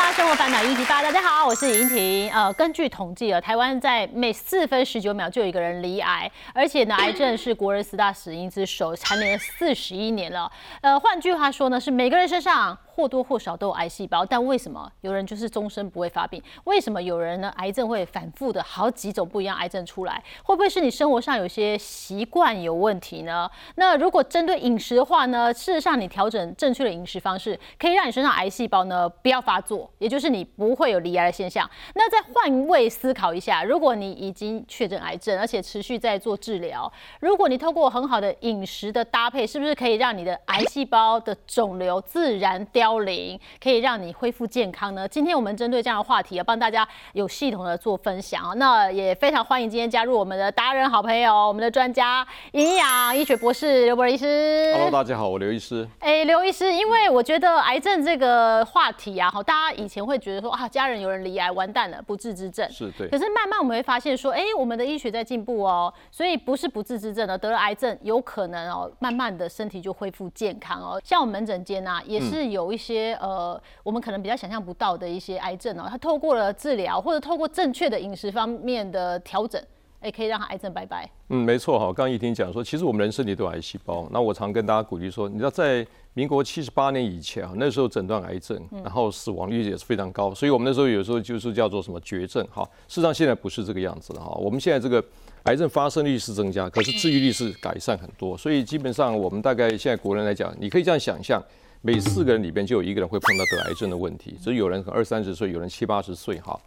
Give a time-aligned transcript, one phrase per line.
[0.00, 2.30] ค่ะ 生活烦恼一题八，大家好，我是尹婷。
[2.30, 10.52] 呃，根据统计啊，台湾在每四分十九秒就有一个人罹癌，而且呢， 癌症是国人十大死因之首，蝉联了四十一年了。
[10.82, 12.76] 呃，换句话说呢，是每个人身上。
[12.92, 16.42] 或多或少都有癌细胞，但为什么有人就是终身不会发病？
[16.64, 17.48] 为什么有人呢？
[17.56, 20.22] 癌症会反复的好几种不一样癌症出来？
[20.42, 23.50] 会不会是你生活上有些习惯有问题呢？
[23.76, 25.54] 那如果针对饮食的话呢？
[25.54, 31.68] 事实上，你调整正确的饮食方式，可以让你身上癌细胞呢不要发作，也就是你不会有离癌的现象。
[31.94, 42.90] 那再换位思考一下，如果你已经确诊癌症，而且持续在做治疗，如果你透过很好的饮食的搭配，是不是可以让你的癌细胞的肿瘤自然凋？
[42.90, 45.06] 零可以让你恢复健康呢？
[45.06, 48.52] 今天我们针对这样的话题啊，帮大家有系统的做分享啊。
[48.54, 54.72] 那也非常欢迎今天加入我们的达人好朋友，我们的专家营养医学博士刘博医师。
[54.74, 55.86] Hello，大家好，我刘医师。
[56.00, 62.68] 哎，刘医师，因为我觉得癌症这个话题啊，好，大家以前会觉得说啊，家人有人罹癌，完蛋了，不治之症。
[62.70, 63.08] 是对。
[63.08, 71.00] 可是慢慢我们会发现说，哎，我们的医学在进步哦，所以不是不治之症的，得了癌症有可能哦，慢慢的身体就恢复健康哦。
[71.04, 79.62] 像我们门诊间啊，也是有一些呃，我们可能比较想象不到的一些癌症哦，它透过了治疗或者透过正确的饮食方面的调整，
[80.00, 81.08] 哎，可以让他癌症拜拜。
[81.28, 81.86] 嗯，没错哈。
[81.86, 84.08] 刚刚一听讲说，其实我们人身体都有癌细胞。
[84.10, 92.62] 那我常跟大家鼓励说，你知道在民国七十八年以前啊，那时候诊断癌症，然后死亡率也是非常高，所以我们那时候有时候就是叫做什么绝症哈。
[92.88, 94.30] 事实上现在不是这个样子了哈。
[94.36, 95.04] 我们现在这个
[95.44, 98.36] 癌症发生率是增加，可是治愈率是改善很多。
[98.38, 101.42] 所以基本上我们大概现在国人来讲，你可以这样想象。
[101.82, 106.58] 每四个人里边就有一个人会碰到得癌症的问题，所以有人二三十岁，有人七八十岁哈。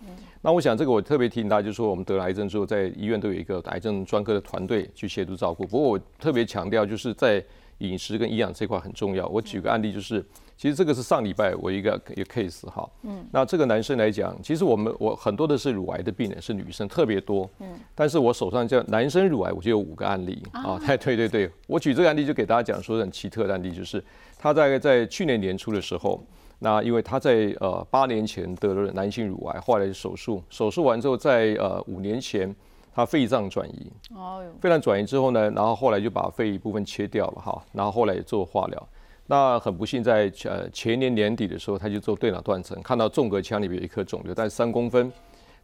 [0.42, 5.66] 那我想这个我特别提醒大家，就是说我们得了癌症之后，在医院都有一个癌症专科的团队去协助照顾。
[5.68, 7.44] 不过我特别强调，就是在
[7.80, 9.28] 饮食跟营养这块很重要。
[9.28, 10.24] 我举个案例，就是
[10.58, 12.90] 其实这个是上礼拜我一个一个 case 哈。
[13.04, 13.26] 嗯。
[13.32, 17.50] 那这个男生来讲，其实我们我很多的是乳癌的病人，是女生特别多。
[17.60, 17.68] 嗯。
[17.94, 20.80] 但是我手上叫男生乳癌，我就有五个案例啊。
[20.86, 24.04] 对对对对，我举这个案例就给大家讲说很奇特的案例，就是。
[24.38, 26.22] 他大概在去年年初的时候，
[26.60, 32.54] 那因为他在呃八年前得了男性乳癌，后来手术，手术完之后，在呃五年前
[32.94, 38.88] 他肺脏转移，哦，肺脏转移之后呢，然后后来就把肺一部分切掉了哈，然后后来也做化疗，
[39.28, 45.12] 那很不幸在呃前年年底的时候，他就做对脑断层，看到纵隔腔里面有一颗肿瘤，但三公分。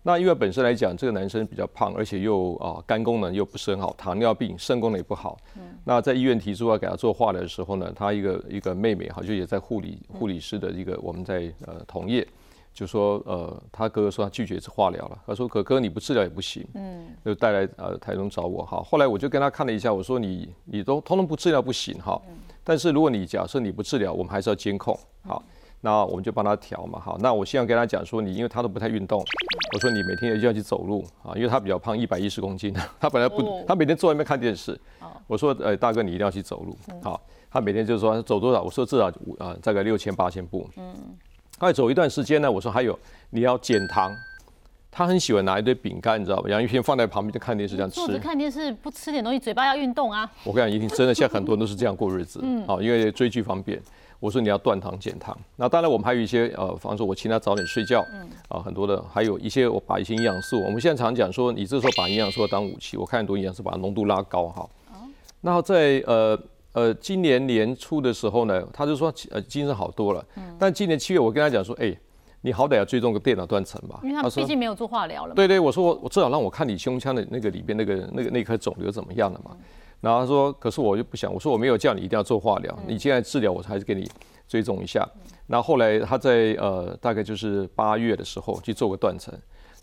[0.01, 5.37] 那因为本身来讲，这个男生比较胖，而且又啊肝功能又不是很好，糖尿病，肾功能也不好。
[5.57, 5.61] 嗯。
[5.83, 12.25] 那在医院提出要给他做化疗的时候呢，他一个一个妹妹好像也在护理护理师的一个我们在呃同业，
[12.79, 16.65] 就说呃他哥哥说他拒绝这化疗了，他说哥哥你不治疗也不行。
[16.75, 17.07] 嗯。
[17.25, 18.63] 就带来呃台中找我。
[18.65, 22.21] 哈，后来我就跟他看了一下，我说你你都通通不治疗不行哈，
[22.63, 24.97] 但是如果你假设你不治疗，我们还是要监控。
[25.23, 25.43] 好。
[25.81, 29.23] 那我们就帮他调嘛，好，那我现在跟他讲说，你因为他都不太运动，
[29.73, 34.77] 我说你每天一定要去走路啊，因为他比较胖，一百一十公斤， 他本来不，他每天坐外面看电视，
[35.25, 40.93] 我说，呃，大哥你一定要去走路，好，他每天就是说走多少，我说至少五啊，大概六千八千步，嗯，
[41.59, 42.97] 他走一段时间呢，我说还有
[43.31, 44.15] 你要减糖，
[44.89, 49.11] 他很喜欢拿一堆饼干，你知道吧，洋芋片放在旁边就看电视这样吃，坐着看电视不吃。
[49.11, 53.81] 点东西，嘴巴要运动啊，我跟你讲，一定真的，现在很多人都是这样过日子，嗯，好，因为追剧方便。
[54.21, 64.69] 我说你要断糖减糖，那当然我们还有一些呃，方说我请他早点睡觉，嗯，啊很多的，还有一些我把一些营养素，我们现在常讲说，你这时候把营养素当武器，我看很多营养素把浓度拉高哈。
[64.91, 65.07] 哦。
[65.39, 66.37] 那在呃
[66.79, 71.95] 呃今年年初的时候呢，他就说呃精神好多了，嗯，但今年七月我跟他讲说，哎，
[72.41, 75.35] 你好歹要追踪个电脑断层吧，因为他毕竟没有做化疗了。
[75.35, 79.55] 对对，我说我我至少让我看你胸腔的那个里边那个那个那颗肿瘤怎么样了嘛。
[80.01, 84.09] 然后他说，可是我就不想，我说我没有叫你一定要做化疗，你现在治疗我还是给你。
[84.49, 85.07] 追踪一下，
[85.45, 89.31] 然后后来他在呃大概就是八月的时候去做个断层，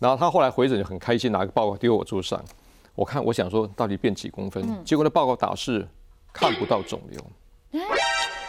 [0.00, 2.44] 然后他后来回诊就很开心，拿个报告丢我桌上，
[2.96, 5.86] 我看我想说到底变几公分，结果那报告打是
[6.36, 7.82] 看不到肿瘤，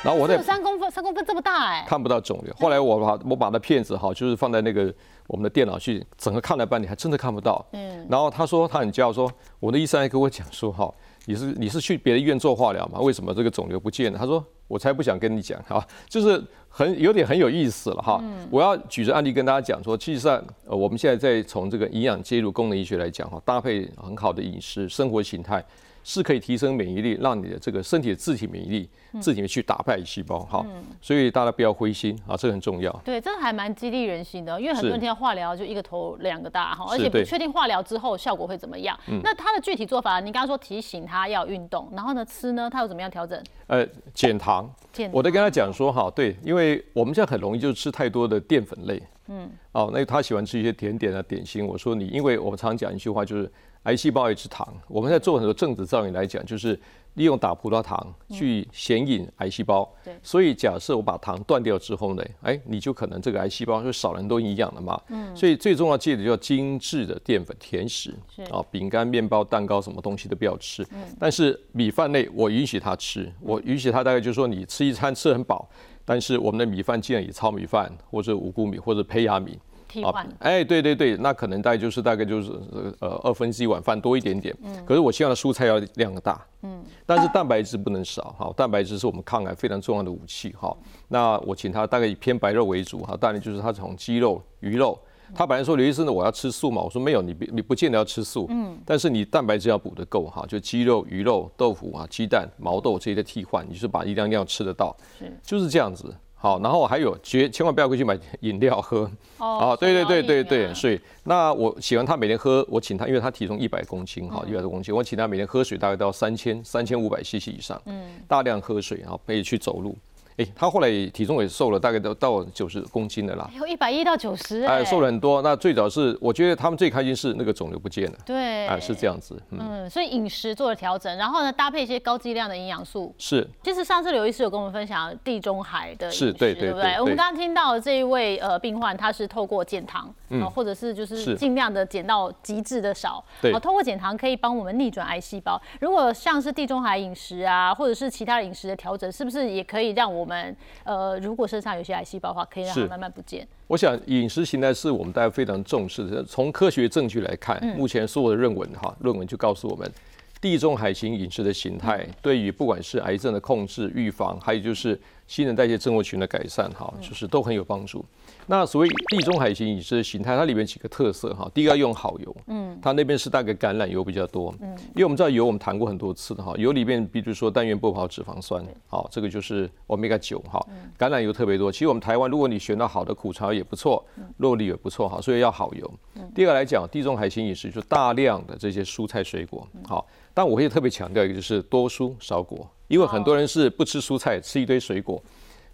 [0.04, 2.54] 然后我在三公分三公分这么大哎，看不到肿瘤。
[2.60, 4.94] 后来我把我把那片子哈，就是放在那个
[5.28, 7.66] 我们的电脑去整个看了半天，还真的看不到。
[7.72, 10.94] 嗯，然后他说他很骄傲说，我的医生还跟我讲说哈，
[11.26, 13.00] 你是你是去别的医院做化疗吗？
[13.00, 14.20] 为什么这个肿瘤不见了？
[14.20, 14.44] 他说。
[14.70, 18.22] 我才不想跟你讲哈，就是很有点很有意思了哈。
[18.52, 25.64] 我要举着案例跟大家讲说，其实上呃我们现在在从这个营养介入功能医学来讲哈，搭配很好的饮食生活形态，
[26.10, 28.90] 是可以提升免疫力，让你的这个身体的自体免疫力
[29.20, 30.66] 自己去打败细胞哈。
[31.02, 32.90] 所以大家不要灰心啊，这个很重要。
[33.04, 38.98] 对，这还蛮激励人心的，因为很多人听到化疗就一个头两个大哈，而且不确定化疗之后效果会怎么样。
[39.22, 43.44] 那他的具体做法，你刚刚说提醒他要运动，然后呢吃呢，他有怎么样调整？
[43.68, 51.68] 呃，减糖，健我在跟他讲说哈，对，因为我们现在很容易就吃太多的淀粉类，嗯，哦，那他喜欢吃一些甜点啊、点心。
[51.68, 53.52] 我说你，因为我们常讲一句话，就是
[53.88, 54.68] 癌细胞也吃糖。
[54.88, 56.78] 我们在做很多正子造影来讲，就是
[57.14, 59.90] 利用打葡萄糖去显引癌细胞。
[60.04, 65.02] 对所以假设我把糖断掉之后呢，哎，你就可能这个癌细胞就少了很多营养了嘛。
[65.08, 70.86] 嗯，所以最重要记得就要精致的淀粉甜食是啊，饼干、面包、蛋糕什么东西都不要吃。
[71.18, 75.66] 但是米饭类我允许他吃，我允许他大概就是说你吃一餐吃很饱，
[76.04, 79.58] 但是我们的米饭尽量以糙米饭或者五谷米或者胚芽米。
[79.88, 80.28] 替换。
[80.40, 82.52] 哎，对对对，那可能大概就是大概就是
[83.00, 84.56] 呃二分之一碗饭多一点点。
[84.86, 86.46] 可是我希望的蔬菜要量大。
[86.62, 86.84] 嗯。
[87.06, 90.76] 但是蛋白质不能少哈，蛋白质是我们抗癌非常重要的武器哈。
[91.08, 94.98] 那我请他大概以偏白肉为主哈，当然就是他从鸡肉、鱼肉。
[95.36, 106.16] 他本来说刘医生呢，我要吃素嘛，我说没有，你不你不见得要吃素，嗯，但是你蛋白质要补得够哈，就鸡肉、鱼肉、豆腐啊、鸡蛋、毛豆这些的替换，你是把一样量吃得到，是就是这样子。
[106.40, 119.98] 好，然后还有绝千万不要回去买饮料喝，哦啊，对对对对对，所以那我喜欢他每天喝，我请他，因为他体重一百公斤哈，一百多公斤，我请他每天喝水大概到三千三千五百 CC 以上，嗯，大量喝水，然后可以去走路。
[120.38, 125.42] 哎，他后来体重也瘦了，大概都到九十公斤的啦，有一百一到九十，哎，瘦了很多。
[125.42, 133.14] 那最早是我觉得他们最开心是那个肿瘤不见了，对，哎，是这样子，嗯，嗯，所以饮食做了调整，然后呢，搭配一些高剂量的营养素。
[133.18, 133.48] 是。
[133.64, 136.94] 其实上次刘医师有跟我们分享地中海的饮食，是对对不对？
[137.00, 141.18] 我们刚刚听到的这一位呃病患，他是透过减糖，嗯，或者是就是。
[141.18, 143.52] 是尽量的减到极致的少，对。
[143.52, 145.62] 好，透过减糖可以帮我们逆转癌细胞。
[145.80, 153.48] 如果像是地中海饮食啊，或者是其他饮食的调整，是不是也可以让我们呃，如果身上有些癌细胞的话，可以让它慢慢不见？
[153.68, 156.24] 我想饮食形态是我们大家非常重视的。
[156.24, 159.92] 从科学证据来看，目前所有的论文哈，论文就告诉我们，
[160.40, 168.06] 地中海型饮食的形态对于不管是癌症的控制、预防，还有就是新陈代谢症候群的改善哈，就是都很有帮助。
[168.50, 180.66] 那所谓地中海型饮食的形态，它里面几个特色哈，第一个要用好油，嗯，它那边是大概橄榄油比较多，嗯，因为我们知道油我们谈过很多次的哈，油里面比如说单元不饱脂肪酸，好，这个就是 omega 九哈，
[180.98, 181.70] 橄榄油特别多。
[181.70, 184.02] 其实我们台湾如果你选到好的苦茶也不错，
[184.38, 185.94] 肉粒也不错哈，所以要好油。
[186.34, 195.22] 第二个来讲，地中海型饮食就大量的这些蔬菜水果，好，但我会特别强调一个就是多蔬少果，因为很多人是不吃蔬菜，吃一堆水果。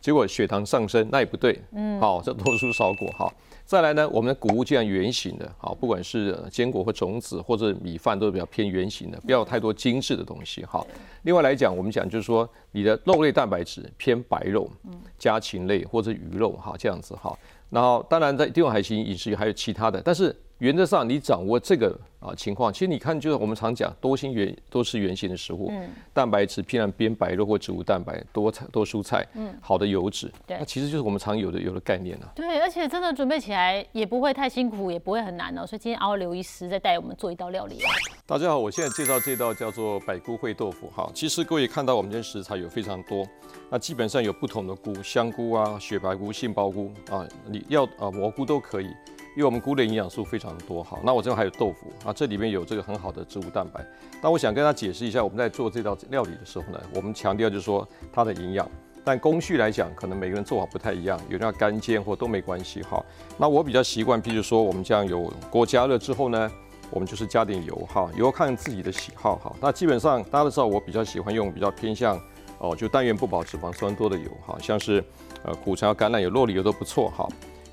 [0.03, 1.57] 结果血糖上升，那也不对。
[1.71, 3.33] 嗯，好，这多蔬少果好。
[3.65, 10.85] 再来呢，我们的谷物既然圆形的，好，不管是呃坚果或种子或者米饭都是比较偏圆形的，不要有太多精致的东西哈。
[11.21, 14.69] 另外来讲，我们讲就是说，你的肉类蛋白质偏白肉，
[15.17, 17.33] 家禽类或者鱼肉哈，这样子哈。
[17.69, 32.31] 然后当然在地中海型饮食还有其他的，但是原则上你掌握这个啊情况，其实你看就是我们常讲多星圆都是圆形的食物，嗯蛋白质偏向偏白肉或植物蛋白，多菜多蔬菜，嗯好的油脂，对那其实就是我们常有的有的概念啊。
[32.33, 35.68] 对，而且真的准备起来也不会太辛苦，也不会很难哦。
[35.68, 37.80] 所以今天熬刘医师再带我们做一道料理。
[38.25, 40.89] 大家好，我现在介绍这道叫做百菇烩豆腐。
[40.95, 43.27] 哈，其实各位看到我们今天食材有非常多，
[43.69, 48.88] 那基本上有不同的菇，香菇啊、雪白菇、杏鲍菇啊，你要啊蘑菇都可以，
[49.35, 50.83] 因为我们菇的营养素非常多。
[50.83, 53.85] 好，那我这边还有豆腐啊，这里面有这个很好的植物蛋白。
[54.21, 58.69] 那我想跟大家解释一下，我们在做这道料理的时候呢，我们强调就是说它的营养。
[59.06, 63.03] 但工序来讲，可能每个人做法不太一样，有人要干煎或都没关系哈。
[63.38, 66.50] 那我比较习惯，譬如说我们这样有锅加热之后呢，
[66.89, 69.53] 我们就是加点油哈，油看自己的喜好哈。
[69.60, 72.17] 那基本上大家都知道，我比较喜欢用比较偏向
[72.60, 75.03] 哦，就单元不饱脂肪酸多的油哈，像是
[75.43, 77.27] 呃苦茶、橄榄油、肉里油都不错哈。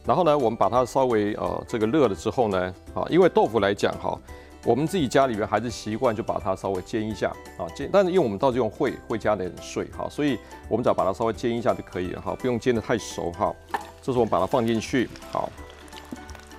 [0.04, 4.18] 然后呢，我们把它稍微呃这个热了之后呢，啊，因为豆腐来讲哈，
[4.64, 7.28] 我们自己家里面还是习惯就把它稍微煎一下
[7.58, 10.38] 啊，煎，但是因为我们到这种会会加点水哈，所以
[10.68, 13.54] 我们只要把它稍微煎一下就可以了哈，不用煎得太熟哈。
[14.02, 15.50] 这时候我们把它放进去，好。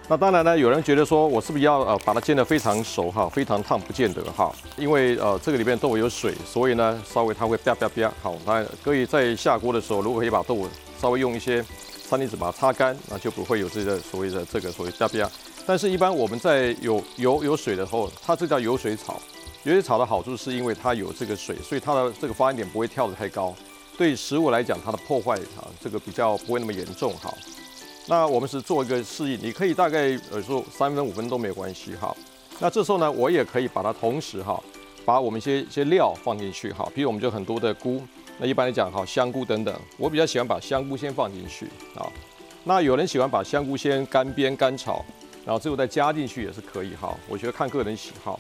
[0.08, 8.12] 那当然呢，有人觉得说我是不是要呃把它煎得非常熟哈，非常烫不见得哈，因为呃这个里面豆腐有水，所以呢稍微它会啪啪啪。
[8.22, 10.68] 好，那可以在下锅的时候，如果可以把豆腐
[11.00, 11.64] 稍微用一些
[12.12, 15.32] 餐巾纸把它擦干，那就不会有这个所谓的这个所谓啪啪。
[15.66, 19.14] 但是，一般我们在有油有水的时候，它这叫油水炒。
[19.64, 23.56] 油水炒的好处是因为它有这个水，所以它的这个发烟点不会跳得太高，
[23.98, 27.34] 对食物来讲它的破坏啊这个比较不会那么严重哈。
[28.08, 32.14] 那我们是做一个示意，你可以大概呃说三分五分都没有关系哈。
[32.60, 34.62] 那这时候呢，我也可以把它同时哈，
[35.06, 38.02] 把我们一些一些料放进去，哈，比如我们就很多的菇，
[38.40, 42.06] 那一般来讲，好香菇等等，我比较喜欢把香菇先放进去啊。
[42.64, 45.04] 那有人喜欢把香菇先干煸干炒，
[45.46, 47.16] 然后最后再加进去也是可以哈。
[47.28, 48.40] 我觉得看个人喜好。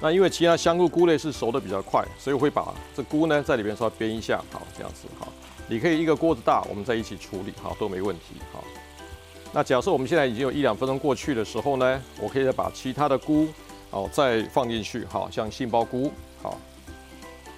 [0.00, 5.28] 那因为其他香菇菇类是熟的比较快，所以我会把这菇呢在里边稍微煸一下，好这样子哈。
[5.68, 8.64] 你可以一个锅子大，我们在一起处理，好都没问题，好。
[9.52, 13.46] 那假设我们现在已经有一两分钟过去的时候呢，我可以再把其他的菇
[13.90, 16.12] 哦再放进去，好像杏鲍菇，
[16.42, 16.58] 好。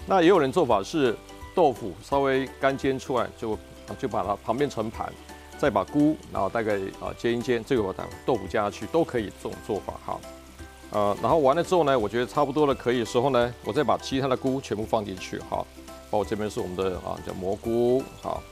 [0.06, 1.16] 那也有人做法是
[1.54, 3.58] 豆腐稍微干煎出来，就
[3.98, 5.12] 就把它旁边盛盘，
[5.58, 10.20] 再把菇然后大概啊煎一煎，这个我把豆腐加下去都可以这种做法，哈。
[10.90, 15.64] 呃，然后完了之后呢，我觉得差不多了可以时候呢，我再把其他的菇全部放进去，哈。
[16.10, 18.42] 包括这边是我们的啊叫蘑菇，好。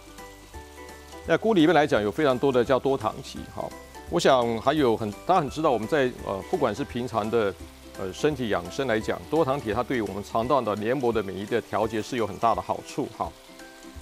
[1.24, 3.70] 那菇里面来讲有非常多的叫多糖体，好，
[4.10, 7.54] 我想还有很大家很知道我们在呃不管是平常的
[7.98, 13.30] 呃身体养生来讲，多糖体它对于我们肠道的黏膜的免疫的调节是有很大的好处，哈，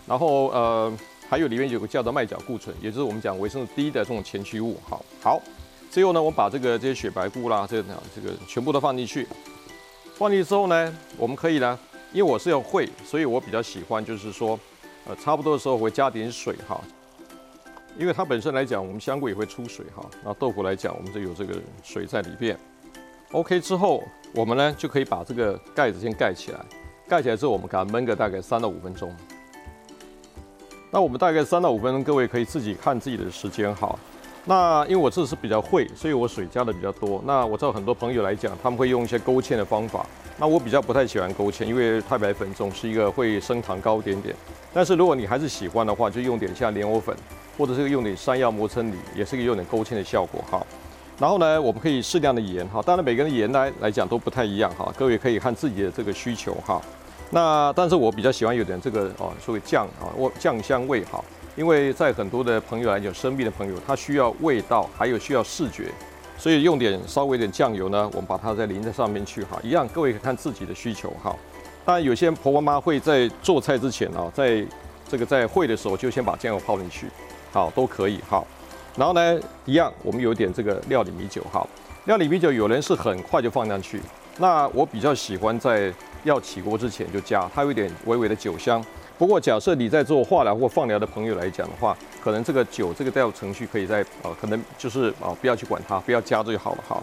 [0.06, 0.92] 然后呃
[1.28, 5.40] 还有里面有个叫做麦角固醇，也就是我们讲维生素 D 的这种前驱物，好，好，
[5.90, 9.26] 最后呢我们把这个这些雪白菇啦，这个这个全部都放进去，
[10.16, 11.78] 放进去之后呢，我们可以呢，
[12.12, 14.58] 因为我是要烩，所以我比较喜欢就是说，
[15.06, 16.80] 呃差不多的时候会加点水哈。
[17.98, 20.08] 因为它本身来讲，我们香菇也会出水哈。
[20.24, 22.56] 那豆腐来讲，我们就有这个水在里边。
[23.32, 24.02] OK 之后，
[24.34, 26.58] 我们呢就可以把这个盖子先盖起来。
[27.08, 29.14] 盖起来之后，我们给它焖个大概三到五分钟。
[30.90, 33.96] 那我们大概三到五分钟，各位可以自己看自己的时间哈。
[34.44, 37.22] 那因为我这是比较会，所以我水加的比较多。
[37.24, 40.04] 那我知道很多朋友来讲，他们会用一些勾芡的方法。
[40.36, 44.34] 那我比较不太喜欢勾芡，因为太白粉总是一个会升糖高一点点。
[44.72, 47.16] 但是如果你还是喜欢的话，就用点像莲藕粉。
[47.58, 50.66] 或者是用点山药磨成泥，也是一个有点勾芡的效果哈。
[51.20, 56.80] 然后呢，我们可以适量的盐哈，当然每个人的盐来来讲都不太一样哈，各位可以看自己的这个需求哈。
[57.28, 61.22] 那但是我比较喜欢有点这个哦，所谓酱啊，味酱香味哈，
[61.56, 65.92] 因为在很多的朋友来讲，生病的朋友他需要味道，还有需要视觉，
[66.38, 71.36] 所以用点稍微点酱油呢，我们把它再淋在上面去哈，一样各位看自己的需求哈。
[71.84, 74.64] 当然有些婆婆妈会在做菜之前啊，在
[75.06, 77.08] 这个在会的时候就先把酱油泡进去。
[77.52, 78.46] 好，都可以好，
[79.00, 81.66] 然后呢，一样，我们有点这个料理米酒哈。
[82.04, 83.98] 料理米酒有人是很快就放上去，
[84.36, 85.90] 那我比较喜欢在
[86.22, 88.84] 要起锅之前就加，它有点微微的酒香。
[89.16, 97.02] 不过假设你在做化疗或放疗的朋友来讲的话，可能这个酒这个调程序可以在呃，可能就是啊，不要去管它，不要加就好了哈。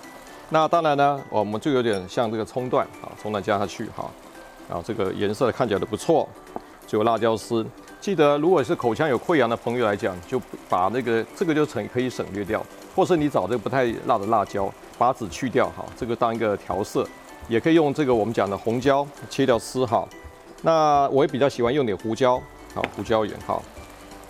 [0.50, 4.08] 那当然呢，我们就有点像这个葱段啊，葱段加下去哈，
[4.70, 6.30] 然后这个颜色看起来都不错，
[6.86, 7.66] 就辣椒丝。
[8.00, 12.64] 记得，如果是口腔有溃疡的朋友来讲，就把那个这个就省可以省略掉，
[12.96, 17.06] 或是你找这个不太辣的辣椒，把籽去掉，哈，这个当一个调色，
[17.50, 20.08] 也可以用这个我们讲的红椒切掉丝，哈。
[20.62, 22.42] 那我也比较喜欢用点胡椒，
[22.74, 23.62] 好，胡椒盐，哈，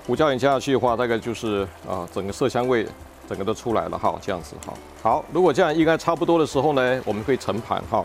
[0.08, 2.86] 胡椒盐加下去的话，大概就是啊，整个色香味
[3.30, 4.74] 整个都出来了，哈，这样子，哈。
[5.04, 8.04] 好，如果这样应该差不多的时候呢，我们可以盛盘，哈。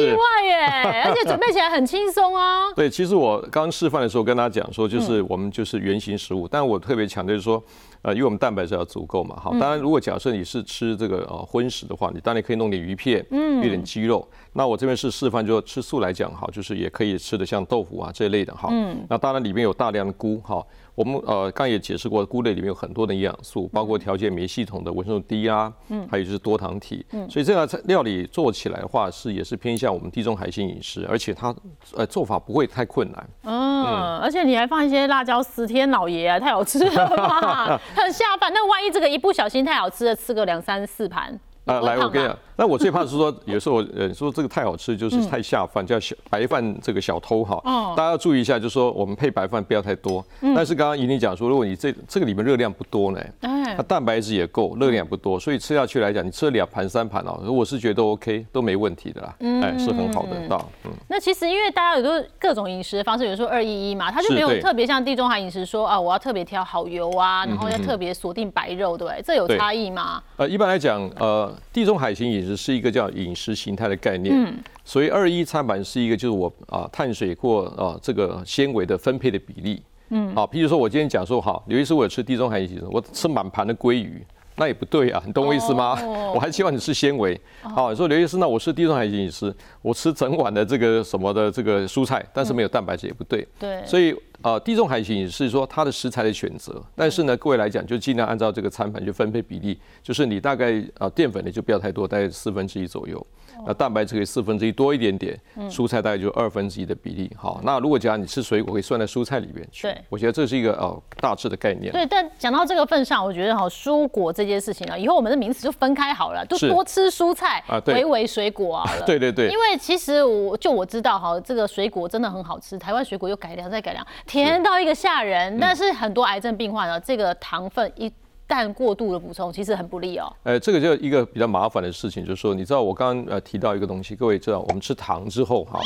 [0.00, 2.72] 意外耶， 而且准备起来很轻松啊。
[2.74, 7.62] 对，其实我刚示范的时候跟大家讲说，就是我们就是原型食物，但我特别强调就是说，
[8.02, 9.36] 呃，因为我们蛋白质要足够嘛。
[9.40, 14.26] 好，当然如果假设你是吃这个呃荤食的话，你当然可以弄点鱼片，嗯，有点鸡肉。
[14.52, 18.68] 那我这边是示范，就吃素来讲哈，就是也可以吃的像豆腐啊这一类的哈。
[18.70, 19.04] 嗯。
[19.08, 20.64] 那当然里面有大量的菇哈。
[20.94, 31.54] 我们呃刚也解释过，菇类里面有很多的营养素，包括调节免疫系统的维生素 D 啊，嗯，还有就是多糖体，嗯，所以这道菜料理做起来的话是也是偏向我们地中海性饮食，而且它
[31.96, 38.52] 呃做法不会太困难，嗯，而且你还放一些辣椒丝，天老爷啊，太好吃了吧， 很下饭。
[38.52, 41.38] 那万一这个一不小心太好吃了，吃个两三四盘。
[41.64, 47.58] 啊，来，我跟你讲，那我最怕是说，有时候呃说这个太好吃，就是太下饭，叫小白饭这个小偷哈。
[47.64, 47.94] 哦。
[47.96, 50.22] 大家要注意一下，就是说我们配白饭不要太多。
[50.42, 50.54] 嗯。
[50.54, 59.34] 但是刚刚怡妮讲说，如果你这这个里面热量不多呢，哎，它蛋白质也够，热量不多，所以吃下去来讲，你吃了两盘三盘哦，我是觉得 OK，都没问题的啦。
[59.40, 59.62] 嗯。
[59.62, 60.68] 哎，是很好的到。
[60.84, 60.90] 嗯。
[61.08, 69.22] 那其实因为大家有都各种饮食的方式，有时候二一一嘛，它就没有特别像地中海饮食说啊，我要特别挑好油啊，然后要特别锁定白肉，对不对？
[69.22, 70.22] 这有差异吗？
[70.36, 72.24] 呃，一般来讲，呃，地中海型。
[72.24, 84.24] 饮食是一个叫饮食形态的概念，嗯，所以二一餐盘是一个就是我啊碳水或啊这个纤维的分配的比例，嗯，好，譬如说我今天讲说好，刘医师我吃地中海饮食，我吃满盘的鲑鱼。
[84.56, 85.98] 那也不对啊，你懂我意思吗？
[86.32, 87.38] 我还希望你吃纤维。
[87.60, 93.44] 好，你说刘医师，那我吃地中海饮食，我吃整碗的这个什么的这个蔬菜，但是没有蛋白质也不对。
[93.58, 93.84] 对。
[93.84, 103.24] 所以呃，地中海型是说它的食材的选择，但是呢，各位来讲就尽量按照这个餐盘去分配比例，就是你大概呃淀粉呢就不要太多，大概四分之一左右。
[103.64, 105.38] 那蛋白质可以四分之一多一点点，
[105.70, 107.30] 蔬菜大概就二分之一的比例。
[107.36, 109.82] 好，那如果讲你吃水果，可以算在蔬菜里面去。
[109.82, 111.92] 对，我觉得这是一个呃大致的概念。
[111.92, 118.90] 对，但讲到这个份上，我觉得哈，蔬果这件事情啊，以后我们的名词就分开好了，就多吃蔬菜啊，维维水果啊。
[119.06, 119.48] 对对对。
[119.48, 125.58] 因为其实我就我知道哈，这个水果真的很好吃，台湾水果又改良再改良，甜到一个吓人。
[125.60, 128.12] 但是很多癌症病患呢，这个糖分一。
[128.46, 130.30] 旦过度的补充其实很不利哦。
[130.42, 135.80] 呃，这个就一个比较麻烦的事情，就是说，你知道我刚刚呃提到一个东西，各位知道，我们吃糖之后哈，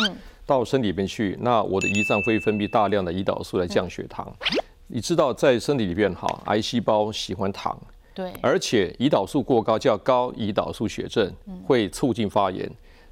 [0.44, 4.28] 到身体里面去，那我的胰脏会分泌大量的胰岛素来降血糖。
[4.88, 7.80] 你知道，在身体里面哈，癌细胞喜欢糖，
[8.12, 11.32] 对，而且胰岛素过高叫高胰岛素血症，
[11.64, 12.68] 会促进发炎，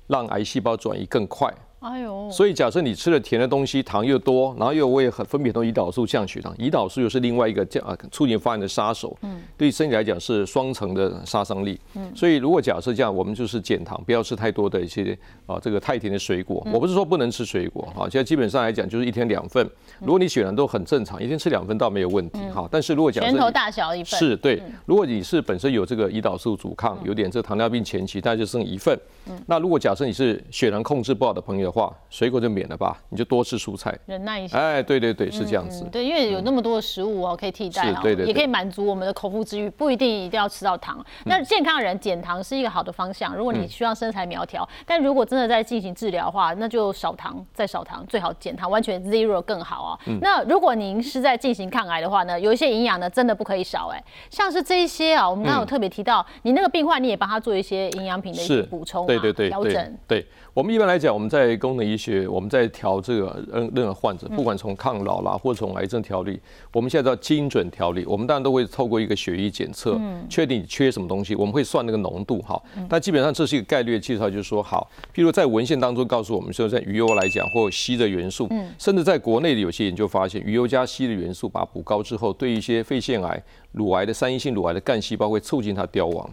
[0.08, 1.54] 让癌细胞转移更快。
[1.86, 15.16] 哎呦，所以假设你吃了甜的东西，糖又多，然后又我也很分泌很多胰岛素降血糖，胰岛素又是另外一个降啊促进发炎的杀手，嗯，对身体来讲是双层的杀伤力，嗯，所以如果假设这样，我们就是减糖，不要吃太多的一些
[15.46, 16.66] 啊这个太甜的水果。
[16.72, 19.64] 我不是说不能吃水果哈，现在基本上来讲就是一天两份，
[20.00, 22.68] 如果你血糖都很正常，一天吃两份倒没有问题哈。
[22.70, 24.18] 但是如果假设拳头大小一份。
[24.18, 28.98] 是对，如果你是本身有这个胰岛素阻抗，有点这糖尿病前期，大概就剩一份。
[29.46, 34.58] 那如果假设你是血糖控制不好的朋友的话，水果就免了吧，你就多吃蔬菜，忍耐一下。
[34.58, 35.84] 哎，对对对，是这样子。
[35.92, 41.04] 对，因为有那么多的食物哦可以替代哦，也可以满足我们的口腹之欲，不一定一定要吃到糖。
[41.26, 43.36] 那健康人减糖是一个好的方向。
[43.36, 49.98] 如果你需要身材苗条，但如果真的在进行治疗的话，那就少糖再少糖，最好减糖完全 zero 更好啊。
[50.22, 59.98] 那如果您是在进行抗癌的话呢，有一些营养呢真的不可以少哎，像是这一些啊，我们刚刚有特别提到，你那个病患你也帮他做一些营养品的一些补充对对对，调整。
[60.06, 66.40] 对我们一般来讲，我们在功能医学，我们在调这个任任何患者，不管从抗老啦，或者从癌症调理，
[66.72, 68.06] 我们现在叫精准调理。
[68.06, 72.58] 我们当然都会透过一个血液检测，确定你缺什么东西，我们会算那个浓度哈。
[72.88, 78.48] 但基本上这是一个概率的介绍，就是说好，譬如在文献当中告诉我们说，在鱼油来讲，或硒的元素，
[78.78, 83.42] 甚至在国内的有些研究发现，鱼油加硒的元素把它补高之后，对一些肺腺癌。
[83.76, 86.30] 乳癌的三阴性乳癌的干细胞会促进它凋亡。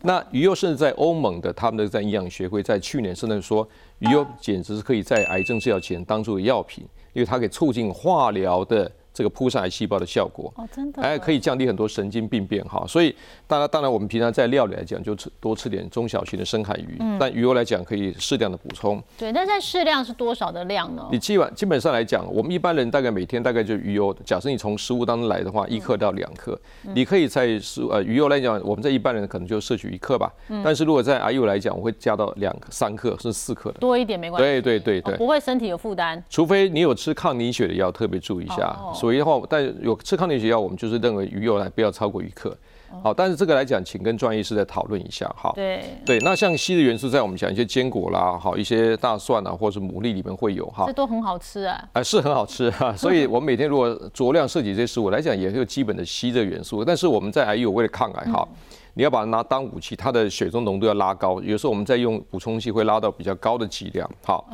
[0.00, 8.90] 那鱼油甚至在欧盟的他们的在营养学会在去年甚至说鱼油简直是可以在癌症治疗前当做药品，因为它可以促进化疗的。
[9.16, 12.84] 这个扑上癌细胞的效果哦，真的哎，可以降低很多神经病变哈。
[12.86, 16.98] 所以，当然，当然，我们平常在料理来讲，就吃多吃点中小型的深海鱼。
[17.00, 17.16] 嗯。
[17.18, 19.02] 但鱼油来讲，可以适量的补充。
[19.16, 21.08] 对，那在适量是多少的量呢？
[21.10, 26.60] 你基本基本上来讲，我们一般人大概每天大概就鱼油，假设你从食物当中来的话，一克到两克。
[26.92, 30.30] 你可以在食呃鱼油来讲，我们在一般人可能就摄取一克吧。
[30.48, 30.60] 嗯。
[30.62, 33.78] 但是如果在癌油来讲，我会加到两克、三克甚至四克的。
[33.78, 34.44] 多一点没关系。
[34.44, 35.16] 对对对对。
[35.16, 36.22] 不会身体有负担。
[36.28, 38.76] 除非你有吃抗凝血的药，特别注意一下。
[39.06, 42.56] 所以的话，但有吃抗凝血药，我们就是认为鱼油来不要超过一克。
[43.04, 45.32] 好，但是这个来讲，请跟专业医师再讨论一下。
[45.38, 46.18] 哈，对对。
[46.20, 50.86] 那像硒的元素，在我们讲一些坚果啦，好一些大蒜啊，或者是牡蛎里面会有哈。
[50.88, 51.88] 这都很好吃啊。
[51.92, 52.92] 啊，是很好吃哈。
[52.98, 56.84] 所以我们每天如果酌量摄取这些食物来讲，也是有基本的硒的元素。
[56.84, 58.48] 但是我们在癌友为了抗癌哈，
[58.94, 61.40] 你要把它拿当武器，它的血中浓度要拉高。
[61.42, 64.08] 有时候我们在用补充剂会拉到比较高的剂量。
[64.24, 64.48] 好，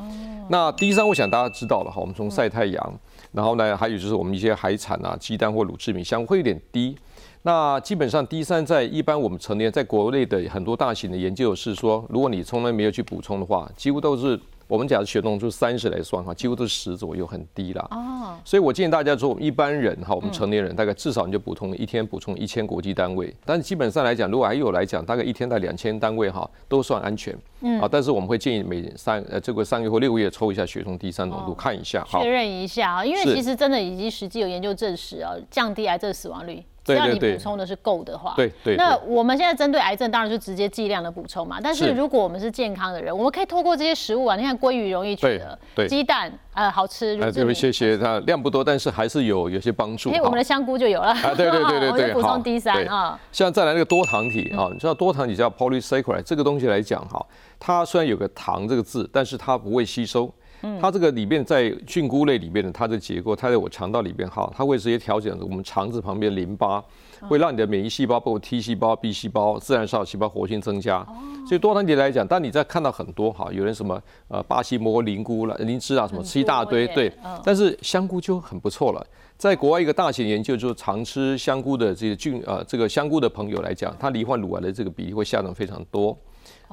[0.48, 3.00] 那第三，我想大家知道了哈，我们从晒太阳。
[3.32, 6.96] 然后呢，还有就是我们一些海产啊，鸡蛋或乳制品，相会有点低。
[7.42, 14.38] 那基本上 D 三在一般我们成年在国内的很多大型的研究是说，如果你从来没有去补充的话，几乎都是
[14.72, 17.86] 我们假如血浓度三十来算哈，几乎都是十左右，很低啦。
[17.90, 18.38] 哦。
[18.42, 23.36] 所以我建议大家说，一般人哈，我们成年人大概至少你就补充一天补充一千国际单位。
[23.44, 27.36] 但是基本上来讲，如果还有来讲，大概一天在两千单位哈，都算安全。
[27.60, 27.78] 嗯。
[27.82, 36.64] 啊，但是我们会建议每三呃这个三个月或六个月抽一下血中低三浓度看一下，确认一下啊，因为其实真的已经实际有研究证实啊，降低癌症死亡率。
[36.84, 38.76] 只要你补充的是够的话，对对。
[38.76, 41.58] 那我们现在针对癌症，当然就直接剂量的补充嘛。
[41.62, 47.20] 但是如果我们是健康的人，我们可以透过这些食物啊，你看鲑鱼容易取得，对，鸡蛋呃好吃。
[47.22, 50.10] 啊，这位谢谢，它量不多，但是还是有有些帮助。
[50.10, 51.12] 哎，我们的香菇就有了。
[51.12, 53.18] 啊，对对对对 对，补充 D 三啊。
[53.30, 57.24] 像再来那个多糖体啊，你知道多糖体叫 polysaccharide，这个东西来讲哈，
[57.60, 60.32] 它虽然有个糖这个字，但是它不会吸收。
[60.80, 66.82] 它这个里面在菌菇类里面的它的结构，它在我肠道里边哈，它会直接调整我们肠子旁边淋巴，
[67.22, 71.06] 会让你的免疫细胞，包括 T 细胞、B 细胞、自然杀细胞活性增加。
[71.46, 77.12] 所以多糖体来讲，当你在看到很多哈，有人什么呃巴西蘑灵菇了、灵芝啊什么吃一大堆，对，
[77.44, 79.04] 但是香菇就很不错了。
[79.36, 86.16] 在国外一个大型研究，就是常吃香菇的这些菌呃这个香菇的朋友来讲，他罹患乳癌的这个比例会下降非常多。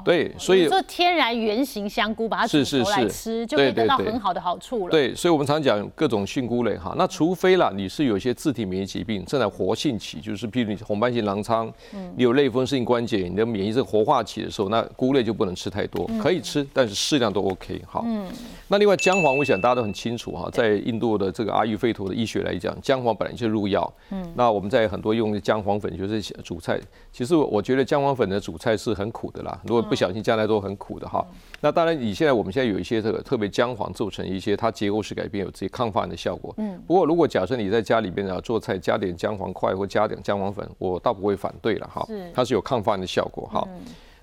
[0.03, 4.91] 对，所以说天然原型香菇，把它煮熟来吃，就可以得到很好的好处了。
[4.91, 11.71] 对，所以我们常讲各种菌菇类哈，那除非啦，你是有一些自体免疫疾病正在活性期，就是譬如你红斑性狼疮，
[12.15, 18.03] 你有类风湿性关节，你的免疫是活化期的时候，那菇类就不能吃太多，可以吃，但是适量都 OK 好。
[18.05, 18.27] 嗯，
[18.67, 23.91] 那另外姜黄，我想大家都很清楚哈，在印度的这个阿育吠陀的医学来讲，姜黄本来就入药。
[24.11, 26.79] 嗯，那我们在很多用姜黄粉就是煮菜，
[27.11, 31.25] 其实我觉得姜黄粉的煮菜是很苦的啦，如果不小心将来都很苦的哈。
[31.59, 36.53] 那当然，你现在我们现在有一些这个特别姜黄做成一些它结构式改变，有这些抗发炎的效果。
[36.57, 36.81] 嗯。
[36.87, 42.07] 不过如果假设你在家里边啊做菜加点姜黄块或加点姜黄粉，我倒不会反对了哈。
[42.33, 43.67] 它是有抗发炎的效果哈。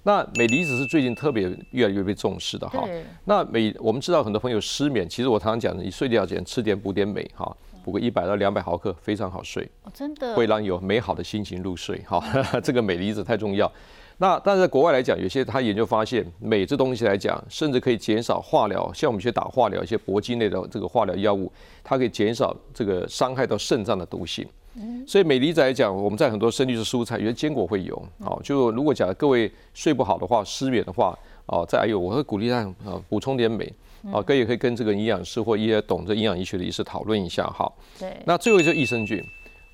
[0.03, 2.89] 那镁离子是最近特别越来越被重视的哈。
[3.25, 9.69] 那镁我们知道很多朋友失眠，其实我常常讲的，你睡觉前吃点补点镁哈，补个一百到两百毫克非常好睡。
[9.83, 10.37] 哦，真的。
[10.37, 12.23] 会让有美好的心情入睡哈。
[12.63, 13.71] 这个镁离子太重要。
[14.19, 21.53] 那但是在国外来讲，有些他研究发现，镁这东西来讲，甚至可以减少化疗，像我们去打化疗一些铂金类的这个化疗药物，
[21.85, 24.47] 它可以减少这个伤害到肾脏的毒性。
[25.07, 27.95] 所以镁离子来讲，我们在很多深绿色蔬菜，有些坚果会有。
[28.19, 33.71] 哦，就如果假如各位睡不好的话，失眠的话，哦，再有我会鼓励大家啊补充点镁。
[34.13, 37.71] 啊，各位也可以跟这个营养师或一些懂这营养医学的医师讨论一下哈。
[37.99, 38.17] 对。
[38.25, 39.23] 那最后就是益生菌。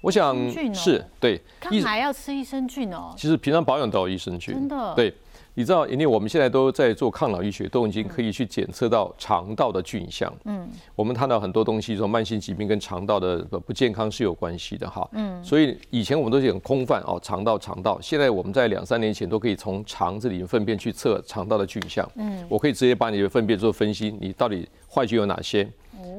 [0.02, 0.36] 我想
[0.74, 3.14] 是对，抗癌要吃益生菌哦。
[3.16, 4.94] 其实平常保养都有益生菌，真的。
[4.96, 5.14] 对，
[5.54, 10.32] 你知道，因为我们现在都在做抗老医学，都已经可以去检测到肠道的菌相。
[10.44, 15.08] 嗯，我们看到很多东西，说慢性疾病跟肠道的不健康是有关系的哈。
[15.12, 17.96] 嗯，所以以前我们都是很空泛哦，肠道肠道。
[18.02, 22.04] 现在我们在两三年前都可以从肠子里面粪便去测肠道的菌相。
[22.16, 25.68] 嗯，我可以直接把你的粪便做分析，你到底坏菌有哪些？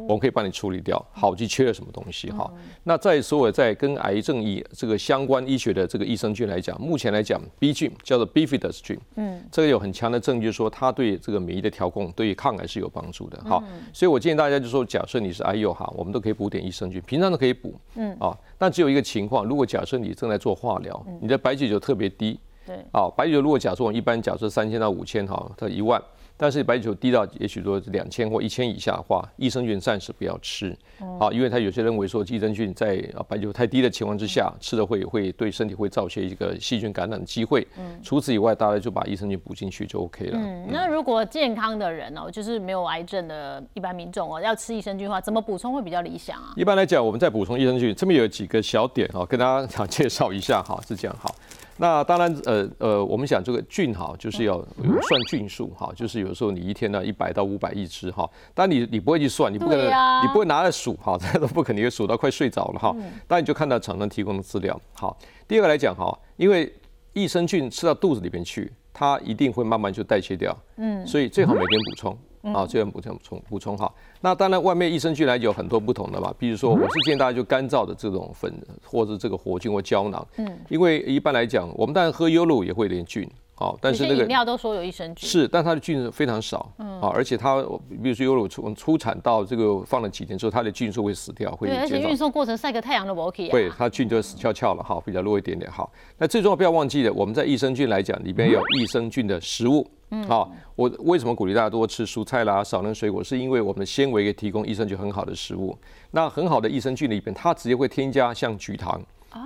[0.07, 2.51] 我们可以帮你处理掉好就缺了什么东西哈？
[2.83, 13.63] 那在所有在跟癌症医这个相关医学的这个益生菌来讲，目前来讲，B 菌叫做 Bifidus 菌，嗯，这个有很强的证据说它对这个免疫的调控、对于抗癌是有帮助的哈。
[13.93, 18.37] 所以我建议大家就说，假设你是癌友哈，我们都可以补点益生菌，平常都可以补，嗯啊。
[18.57, 26.01] 但只有一个情况，如果假设你正在做化疗，你的白血球特别低，对，啊，白血球如果假设我们一般假设三千到五千哈，到一万。
[26.43, 30.77] 但是白血球低到也许说两千或一千以下的话，益生菌暂时不要吃，
[31.17, 32.97] 好，因为他有些认为说益生菌在
[33.29, 37.65] 白血球太低的情况之下，吃的会会对身体会造成一个细菌感染的机会。
[37.79, 40.37] 嗯，除此以外，大家就把益生菌补进去就 OK 了。
[40.37, 46.51] 嗯，那如果健康的人哦，就是没有癌症的一般民众哦，要吃益生菌的话，怎么补充会比较理想啊？
[46.57, 51.33] 一般来讲，我们在补充益生菌，这边有几个小点哈，跟大家想 介绍一下哈，是这样哈。
[51.77, 59.87] 那当然，呃呃，我们讲这个菌哈，就是要算菌数哈，就是有时候你一天呢一百到五百亿只哈，但你你不会去算，你不可能，
[60.23, 62.91] 你不会拿来数哈， 这都不可能，数到快睡着了哈。
[63.27, 64.79] 当然你就看到厂商提供的资料。
[64.93, 66.71] 好，第二个来讲哈，因为
[67.13, 72.17] 益生菌吃到肚子里面去，它一定会慢慢就代谢掉，嗯，所以最好每天补充。
[72.43, 73.91] 啊，这样补充补充补充哈。
[74.19, 78.53] 那当然，外面益生菌来有很多不同的嘛，比如说我是建议大家就干燥的这种粉，
[78.83, 80.27] 或者这个活菌或胶囊。
[80.37, 83.29] 嗯，因为一般来讲，我们当然喝优露也会有点菌。
[83.55, 87.61] 好，但是那个饮料都说有益生菌，是，但它的菌非常少，嗯，啊，而且它，
[88.01, 105.77] 比如说优乳出出产到这个放了几年之后，它的菌数会死掉，会对，而且运送过程晒个太阳都不 OK 啊，对，它菌就死翘翘了，哈，比较弱一点点，好，那最重要不要忘记了，我们在益生菌来讲，里边有益生菌的食物，嗯，好，我为什么鼓励大家多吃蔬菜啦，少量水果，是因为我们的纤维可以提供益生菌很好的食物，
[106.09, 108.99] 那很好的益生菌里边，它直接会添加像菊糖。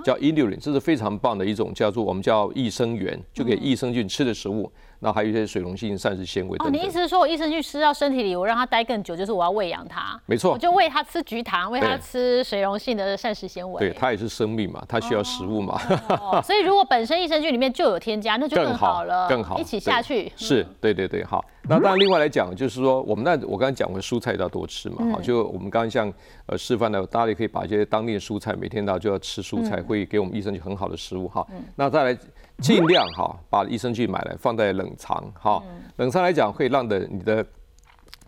[0.04, 4.70] 叫 l i n 这是非常棒的一种叫做我们叫益生元，就给益生菌吃的食物。
[5.00, 6.56] 那还有一些水溶性膳食纤维。
[6.58, 10.20] 哦，你意思是说我益生菌吃到身体里，我让它待更久，就是我要喂养它？
[10.26, 13.78] 没错，我就喂它吃菊糖，喂它吃水溶性的膳食纤维。
[13.78, 15.78] 对，它也是生命嘛，它需要食物嘛。
[16.42, 20.32] 所以如果本身益生菌里面就有添加，那就更好了，更好，一起下去。
[20.36, 21.44] 是，对对对，好。
[21.70, 25.12] 那当然，另外来讲，就是说我们那我刚才讲过，蔬菜要多吃嘛。
[25.12, 26.10] 好，就我们刚刚像
[26.46, 31.46] 呃示范的，大家也可以把一些当地的蔬菜，每天到就要吃蔬菜，会给我们益生菌很好的食物哈。
[31.76, 32.18] 那再来。
[32.62, 35.62] 尽量哈把益生菌买来放在冷藏哈，
[35.96, 37.44] 冷藏来讲会让的你的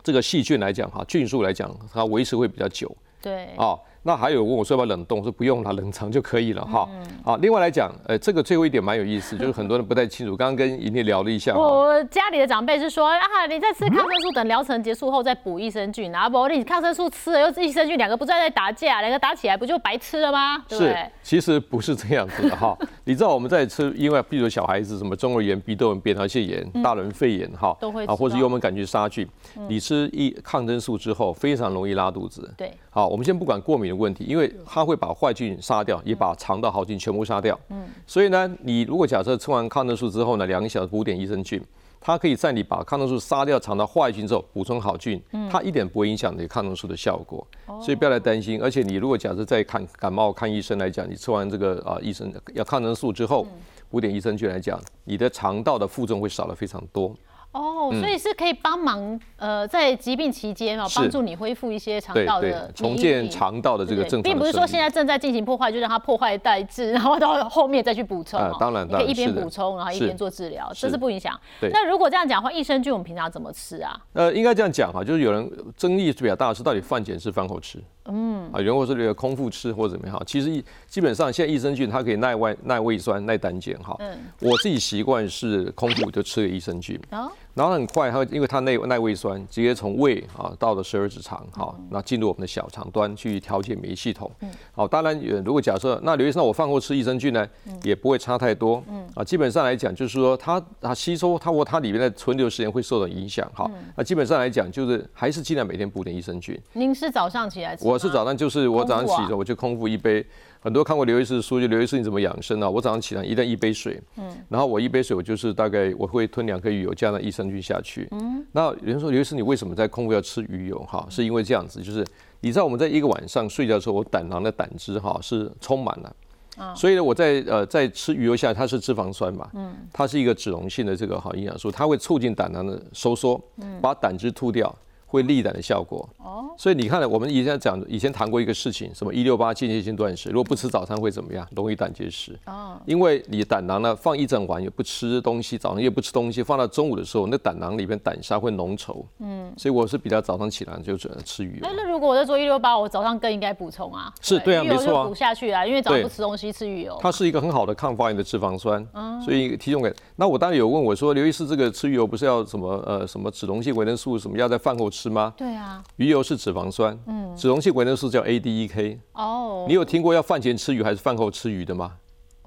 [0.03, 2.95] 这个细菌来讲哈，菌数来讲它维持会比较久。
[3.21, 3.47] 对。
[3.57, 3.79] 啊。
[4.03, 6.89] 那还有问我说要不要冷冻，说不用了，冷藏就可以了哈。
[7.23, 10.35] 好，另外来讲，呃，这个最后一点蛮有意思，就是很多人不太清楚。
[10.35, 20.65] 刚刚跟莹莹聊了一下，我家里的长辈是说啊，你在吃抗生素，等疗程结束后再补益生菌，啊不，你抗生素吃了又益生菌，两个不再在打架，两个打起来不就白吃了吗？
[20.69, 22.75] 是，其实不是这样子的哈。
[23.05, 29.29] 你知道我们在吃，因为比如小孩子什么中耳炎、鼻窦炎、扁桃腺炎、大人肺炎哈，都会啊，或者幽门杆菌杀菌，
[29.69, 32.51] 你吃一抗生素之后，非常容易拉肚子。
[32.57, 32.73] 对。
[32.93, 37.59] 好，我们先不管过敏的问题，因为它会把坏菌杀掉，也把肠道好菌全部杀掉。
[37.69, 41.63] 嗯，所以呢，你如果假设吃完抗生素之后呢，两个小时补点益生菌，
[42.01, 47.47] 它可以在你把抗生素杀掉肠道坏菌之后补充好菌，它一点不会影响你抗生素的效果，
[47.83, 48.59] 所以不要来担心。
[48.63, 53.47] 而且你如果假设在看感冒看医生来讲，你吃完这个啊医生要抗生素之后
[53.91, 57.15] 补点益生菌来讲，你的肠道的负重会少了非常多。
[57.53, 68.39] 哦，所以是可以帮忙，呃，在疾病期间哦，帮助你恢复一些肠道的重建肠道的这个正常，并不是说现在正在进行破坏，就让它破坏代治，然后到后面再去补充。
[68.39, 71.39] 啊，当然，你可以一边补充，然后一边做治疗，这是不影响。
[71.61, 74.01] 那如果这样讲的话，益生菌我们平常怎么吃啊？
[74.13, 77.83] 呃，应该这样讲哈，就是有人争议比较大是到底饭前吃饭后吃。
[78.13, 78.51] 嗯。
[78.53, 80.23] 啊，有人或是这个空腹吃或者怎么样？
[80.27, 83.97] 其实基本上现在益生菌它可以耐外耐胃酸耐胆碱哈。
[84.01, 84.19] 嗯。
[84.41, 87.01] 我自己习惯是空腹就吃个益生菌。
[87.11, 87.31] 哦。
[87.55, 94.31] 然后很快，它因为它耐耐胃酸，直接从胃啊到了十二指肠，好，那进入我们的小肠端去调节免疫系统。
[94.73, 97.47] 好，当然，如果假设那刘医生，我饭后吃益生菌呢，
[97.83, 98.83] 也不会差太多。
[98.89, 103.51] 嗯，啊，基本上来讲，就是说它它吸收它或它里面的存留时间会受到影响。
[103.53, 106.59] 好，那基本上来讲，就是还是尽量每天补点益生菌。
[106.73, 107.87] 您是早上起来吃？
[107.87, 110.25] 我是早上，就是我早上起来我就空腹一杯。
[110.63, 112.69] 很多看过刘医师的书，就刘医师你怎么养生啊？
[112.69, 120.79] 我早上起来一旦一杯水，嗯，然后我一杯水我就是大概我会吞两颗鱼油加上益生菌下去，嗯，那有人说刘医师你为什么在空腹要吃鱼油？
[120.81, 122.07] 哈，是因为这样子，就是
[122.41, 126.17] 你知道我们在一个晚上睡觉的时候，我胆囊的胆汁哈是充满了，
[126.59, 134.75] 啊，所以呢我在呃在吃鱼油下它是脂肪酸嘛，嗯，它是一个脂溶性的这个好营养素，它会促进胆囊的收缩，嗯，把胆汁吐掉。
[135.11, 141.45] 会利胆的效果哦，所以你看，我们以前讲，以前谈过一个事情，什么一六八间歇性断食，如果不吃早餐会怎么样？
[141.57, 151.69] 容易胆结石哦，因为你胆囊呢放一整晚也不吃东西，早上也不吃东西，放到中午的时候，那胆囊里面胆沙会浓稠，嗯，所以我是比较早上起来就只能吃鱼油。
[151.75, 154.13] 那如果我在做一六八，我早上更应该补充啊？
[154.21, 158.87] 是对啊，没错啊，补下去啊，因为早上不吃东西吃鱼油，它是一个很好的抗发炎的脂肪酸，
[159.25, 159.93] 所以体重给。
[160.17, 165.33] 那我当然有问我说，刘医师这个吃鱼油不是要什么呃什么脂溶性维生素什么要在饭后吃吗？
[165.37, 165.83] 对啊。
[165.97, 168.99] 鱼油是脂肪酸，嗯，脂溶性维生素叫 ADEK。
[169.13, 171.93] 哦，你有听过要饭前吃鱼还是饭后吃鱼的吗？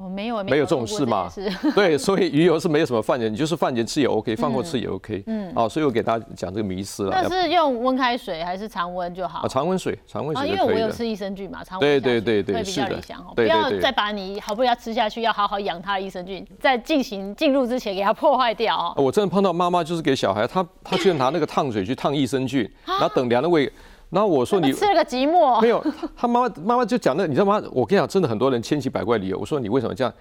[0.03, 1.29] 哦，没有，没有这种事嘛。
[1.73, 5.23] 对，所以鱼油是没有什么饭前，你就是饭前吃也 OK，饭后吃也 OK。
[5.27, 7.11] 嗯，啊，所以我给大家讲这个迷思了。
[7.11, 9.39] 那是用温开水还是常温就好？
[9.39, 13.31] 啊，常温水，常温水因为我有吃益生菌嘛，常温对对对对，会比较理想哦。
[13.35, 18.93] 不要再把你好不容易要吃下去，要好好养它的益生菌，在进行进入之前给它破坏掉哦。
[18.97, 23.71] 我真的碰到妈妈就是给小孩，她她居然拿那个烫水去烫益生菌，然后等凉了喂。
[24.13, 25.83] 然后我说你吃了个寂寞，没有，
[26.15, 27.61] 他妈妈妈妈就讲那，你知道吗？
[27.71, 29.39] 我跟你讲，真的很多人千奇百怪理由。
[29.39, 30.13] 我说你为什么这样？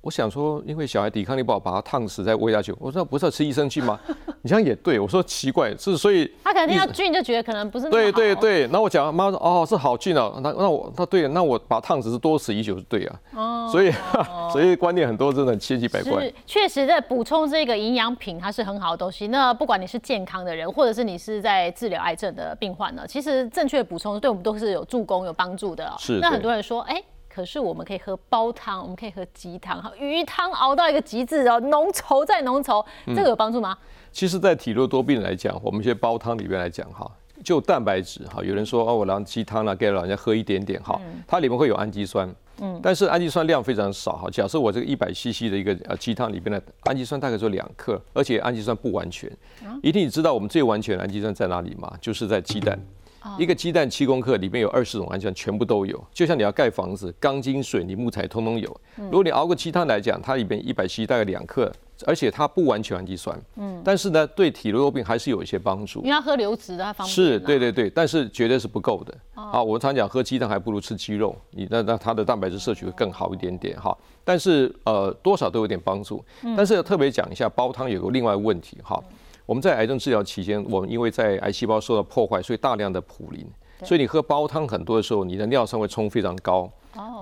[0.00, 2.72] 我想说，因为小孩抵抗力不好，把他烫死再喂下去。
[2.78, 3.98] 我说不是要吃益生菌吗？
[4.42, 5.00] 你这样也对。
[5.00, 8.60] 我说奇怪，是所以 他可能听到菌就觉得可能不是对对对。
[8.62, 10.38] 然后我讲，妈妈说哦是好菌哦。
[10.42, 13.20] 那那我他对，那我把烫死是多此一举是对啊。
[13.34, 13.92] 哦， 所以
[14.52, 16.32] 所以观念很多真的很千奇百怪。
[16.46, 19.26] 确实在补充这个营养品，它是很好的东西。
[19.28, 25.92] 那不管你是健康的人，或者是你是在治疗癌症的病患呢，其实正确补充对我们都是有助攻有帮助的。
[25.98, 26.20] 是。
[26.20, 27.02] 那很多人说，哎。
[27.38, 33.78] 可是我们可以喝煲汤，我们可以喝鸡汤，哈，鱼汤熬到一个极致哦，浓稠再浓稠，这个有帮助吗？
[34.10, 37.08] 其实，在体弱多病来讲，我们一些煲汤里面来讲，哈，
[37.44, 42.28] 就蛋白质，哈，有人说哦，我让鸡汤呢，给老人家喝一点点，哈，它里面会有氨基酸，
[42.60, 49.30] 嗯，但是氨基酸量非常少，哈，假设我这个一百 CC 的一个呃鸡汤里边的氨基酸大概就两克，而且氨基酸不完全，
[49.80, 51.92] 一定你知道我们最完全的氨基酸在哪里吗？
[52.00, 52.76] 就是在鸡蛋。
[53.38, 56.02] 一个鸡蛋七公克，里面有二十种氨基酸，全部都有。
[56.12, 58.80] 就像你要盖房子，钢筋水泥木材通通有。
[58.96, 61.72] 如果你熬个鸡汤来讲，它里面一百 c 大概两克，
[62.06, 63.40] 而且它不完全氨基酸。
[63.56, 63.82] 嗯。
[63.84, 66.00] 但是呢，对体弱病还是有一些帮助。
[66.02, 67.08] 你要喝流质的方便。
[67.08, 69.14] 是，对对对，但是绝对是不够的。
[69.34, 73.96] 啊，我常讲喝鸡蛋还不如吃鸡肉，你那那它的蛋白质摄取会更好一点点哈。
[74.24, 76.22] 但是呃，多少都有点帮助。
[76.56, 79.02] 但是要特别讲一下，煲汤有个另外问题哈。
[79.48, 83.46] 我们在癌症治疗期间，我们因为在癌细胞受到破坏，所以大量的普林，
[83.82, 86.70] 所以你喝煲汤很多的时候，你的尿酸会冲非常高。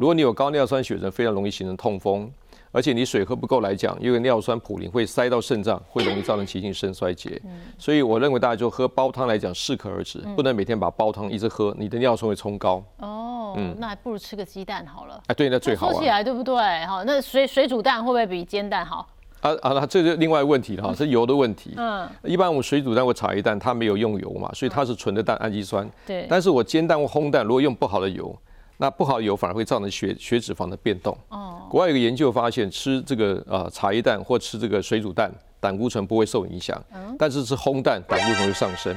[0.00, 2.28] 如果你有高尿酸血症，非常容易形成痛风，
[2.72, 7.40] 而且你水喝不够来讲，因为尿酸普林会塞到肾脏，会容易造成急性肾衰竭。
[7.78, 12.82] 所以我认为大家就喝煲汤来讲适可而止，不能每天把煲汤一直喝，你的尿酸会冲高。
[12.98, 15.22] 哦，嗯，那还不如吃个鸡蛋好了。
[15.28, 15.92] 哎，对，那最好。
[15.92, 16.84] 说起来对不对？
[16.86, 19.08] 好，那水水煮蛋会不会比煎蛋好？
[19.46, 21.74] 啊啊，那这是另外问题了哈，是油的问题。
[21.76, 25.88] 嗯，一般我们水煮蛋或茶叶蛋，它没有用油嘛，所以它是纯的蛋氨基酸。
[26.06, 26.26] 对。
[26.28, 28.36] 但是我煎蛋或烘蛋，如果用不好的油，
[28.78, 31.16] 那不好的油反而会造成血血脂肪的变动。
[31.28, 31.62] 哦。
[31.70, 35.30] 国外有个研究发现，吃这个啊茶叶蛋或吃这个水煮蛋，
[35.60, 36.80] 胆固醇不会受影响。
[36.94, 37.14] 嗯。
[37.18, 38.94] 但是吃烘蛋，胆固醇会上升。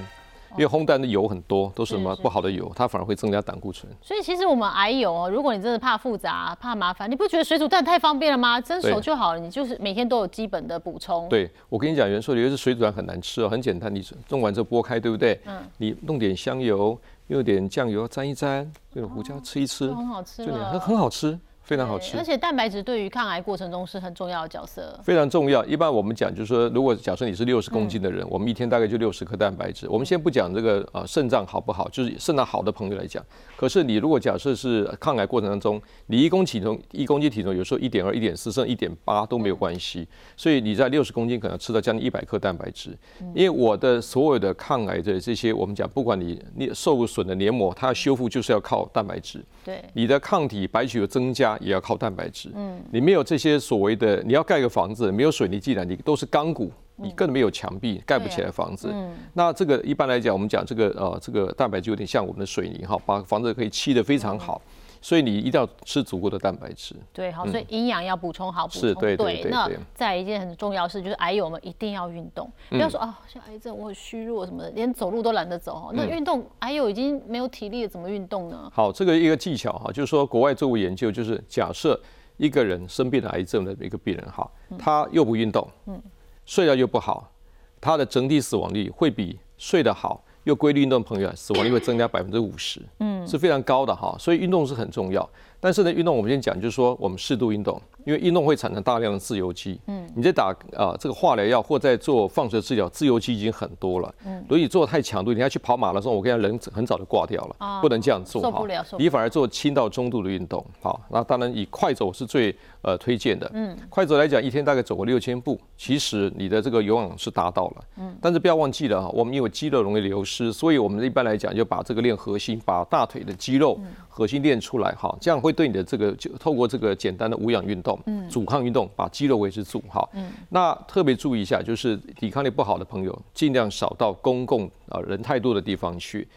[0.57, 3.91] 因为烘蛋的油很多，都是什么不好的油，它反而会增加胆固醇。
[4.01, 8.59] 所以其实我们癌友哦，如果你真的怕复杂、怕麻烦，你不觉得水煮蛋太方便了吗？
[8.59, 11.27] 蒸熟就好了，你就是每天都有基本的补充。
[11.29, 15.39] 对我跟你讲，元素有一是水煮蛋很难吃哦，很简单，你弄完之后剥开，对不对？
[15.45, 15.59] 嗯。
[15.77, 22.23] 你弄点香油，用点酱油沾一沾，用点胡椒吃一吃，就很好吃就很很好吃，非常好吃而。
[22.23, 24.99] 且蛋白质对于抗癌过程中是很重要的角色。
[25.03, 25.63] 非常重要。
[25.65, 29.88] 一般我们讲就是说，如果假设你是六十公斤的人，我们一天大概就六十克蛋白质。
[29.88, 33.23] 我们先不讲这个呃肾脏好不好，就是肾脏好的朋友来讲。
[33.55, 42.97] 可是你如果假设是抗癌过程当中，你一公体重一公斤体重有时候一点二、一点四甚至一点八都没有关系，所以你在六十公斤可能吃到将近一百克蛋白质。
[43.36, 49.45] 因为我的所有的抗癌的这些，我们讲不管你你受损的黏膜，它要修复就是要靠蛋白质。
[49.63, 52.52] 对，你的抗体白血球增加也要靠蛋白质。
[52.56, 58.89] 嗯，你没有这些所谓的，你要盖个房子，没有水泥地板，你都是钢骨，你更没有墙壁，盖不起来房子。
[58.91, 64.62] 嗯，那这个一般来讲，我们讲这个呃，这个蛋白质有点像我们的水泥哈，把房子可以砌得非常好。
[65.01, 66.95] 所以你一定要吃足够的蛋白质。
[67.13, 69.15] 对，好，所以营养要补充好，补充是对
[69.49, 75.91] 那对再一件很重要的事，就是癌友们一定要运动，不要说啊，像癌症我很虚弱什么的，连走路都懒得走哦。
[75.93, 78.71] 那运动，癌友已经没有体力了，怎么运动呢？
[78.73, 81.99] 好，这个一个技巧哈，就是说国外做过研究，就是假设
[82.38, 86.01] 一个人生病了癌症的一个病人哈，他又不运动，嗯
[86.45, 87.31] 睡得又不好，
[87.79, 95.28] 他的整体死亡率会比睡得好又规律运动的朋友啊死亡率会增加百分之五十，嗯，是非常高的哈，所以运动是很重要。
[95.60, 99.80] 但是呢，运动我们先讲，就是说我们适度运动，因为运动会产生大量的自由基。
[99.86, 104.12] 嗯，你在打啊、这个化疗药或在做放射治疗，自由基已经很多了。
[104.26, 110.65] 嗯，如果你做太强度，你要去跑马拉松，我跟你讲，人很早就挂掉了，不能这样做哈受不了受不了你反而做轻到中度的运动。
[110.82, 113.50] 好，那当然以快走是最呃推荐的。
[113.54, 117.76] 嗯，快走来讲，一天大概走个六千步，其实你的这个有氧是达到了。
[117.98, 127.98] 嗯，但是不要忘记了哈，我们因为肌肉容易流失，所以我们一般来讲就把这个练核心，把大腿的肌肉核心练出来哈，这样会对你的这个就透过这个简单的无氧运动、
[128.29, 130.07] 阻抗运动，把肌肉维持住哈。
[130.13, 136.27] 嗯那特别注意一下，就是抵抗力不好的朋友，尽量少到公共啊人太多的地方去。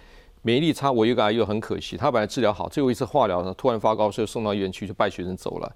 [0.44, 5.72] 免疫力差，我有一个癌友很可惜，他本来治疗好，最后一次化疗呢，突然发高烧，送到医院去就败血症走了。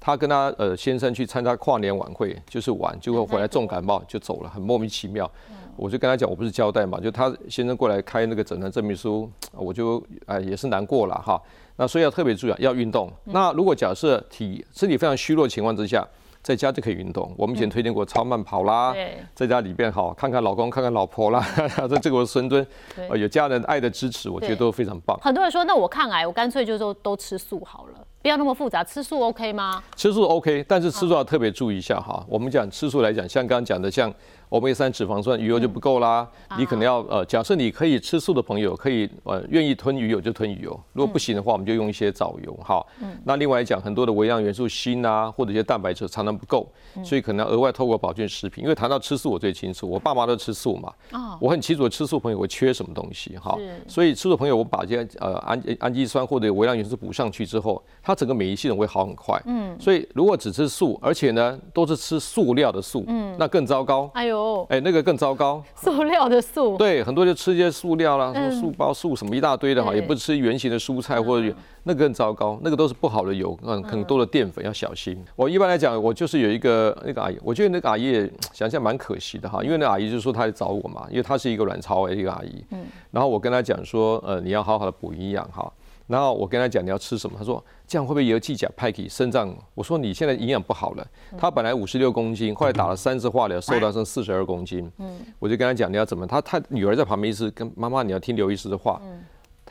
[0.00, 5.30] 他跟他呃先生去参加跨年晚会，就是玩，结果回来重感冒就走了，很莫名其妙。
[5.76, 11.40] 我就跟他讲，我不是交代嘛，就他先生过来开那个诊断证明书，我就哎也是难过了哈。
[11.80, 13.10] 那所以要特别注意啊，要运动。
[13.24, 16.06] 那如果假设体身体非常虚弱的情况之下，
[16.42, 17.34] 在家就可以运动。
[17.38, 21.42] 我们以前推荐过超慢跑啦，对在家里边好看看老公，看看老婆啦，
[21.88, 25.18] 这这个我孙尊，对呃有家人爱的支持，我觉得都非常棒。
[25.22, 29.82] 很多人说，那我抗癌，我干脆就都都吃素好了，不要那么复杂，吃素 OK 吗？
[29.96, 32.22] 吃素 OK，但是吃素要特别注意一下哈。
[32.28, 34.12] 我们讲吃素来讲，像刚刚讲的，像
[34.50, 36.28] 欧米三脂肪酸，鱼油就不够啦。
[36.58, 42.84] 你可能要呃，假设你可以吃素的朋友，可以呃愿意吞鱼油就吞鱼油，如果不行的话，我们就用一些藻油哈。
[43.24, 46.68] 那另外来讲，很多的微量元素锌啊，或者一些蛋白质常常不够，
[47.04, 48.64] 所以可能要额外透过保健食品。
[48.64, 59.40] 因为谈到吃素，我最清楚，我爸妈都吃素嘛，哦，我很清楚吃素朋友会缺什么东西哈，所以吃素朋友我把这些呃氨氨基酸或者微量元素补上去之后，它整个免疫系统会好很快。
[59.46, 64.10] 嗯，所以如果只吃素，而且呢都是吃塑料的素，嗯，那更糟糕。
[64.14, 65.62] 哎呦，哎，那个更糟糕。
[65.76, 68.60] 塑料的塑，对，很多就吃一些塑料啦，什么嗯。
[68.60, 70.00] 素包、素什么一大堆的哈，对。
[70.00, 75.16] 也不吃圆形的蔬菜或者那个更糟糕，那个都是不好的油，嗯，很多的淀粉要小心。
[75.36, 85.72] 我一般来讲，我就是有一个那个阿姨，我觉得那个阿姨也想想蛮可惜的哈，因为那阿姨就说她来找我嘛，因为她是一个卵巢癌的一个阿姨，嗯，然后我跟她讲说，呃，你要好好的补营养哈。
[86.10, 89.54] 然后我跟他讲你要吃什么，他说这样会不会也有计甲派给肾脏？
[89.74, 91.06] 我说你现在营养不好了，
[91.38, 94.90] 他本来五十六公斤，后来打了三次化疗，瘦到剩四十二公斤。
[95.38, 99.00] 我就跟他讲你要怎么，她她女儿在旁边一直跟妈妈你要听刘医师的话。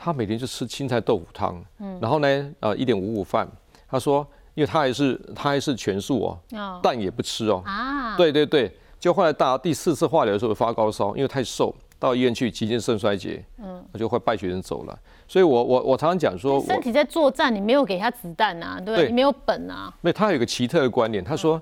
[0.02, 1.62] 他每天就吃青菜豆腐汤，
[2.00, 3.46] 然后呢呃一点五五饭。
[3.86, 6.80] 他说因为他还是他还是全素哦，哦。
[6.82, 7.62] 蛋也不吃哦。
[7.66, 14.98] 啊，对对对，就后来打第四次化疗的时候发高烧，因为太瘦，到医院去急性肾衰竭，嗯，他就会败血症走了。
[15.28, 19.06] 所以我我我常常讲说，身体在作战，你没有给他子弹啊，对不对？
[19.06, 21.60] 你没有本啊，没有他有一个奇特的观念，他说